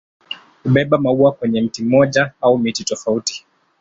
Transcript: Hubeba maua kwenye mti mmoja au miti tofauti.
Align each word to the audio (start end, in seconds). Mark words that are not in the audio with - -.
Hubeba 0.63 0.97
maua 0.97 1.31
kwenye 1.31 1.61
mti 1.61 1.83
mmoja 1.83 2.31
au 2.41 2.57
miti 2.57 2.83
tofauti. 2.83 3.45